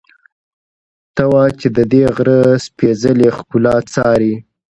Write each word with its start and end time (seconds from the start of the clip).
ته 1.15 1.23
وا 1.31 1.43
چې 1.59 1.67
ددې 1.77 2.03
غره 2.15 2.39
سپېڅلې 2.65 3.29
ښکلا 3.37 3.75
څاري. 3.93 4.33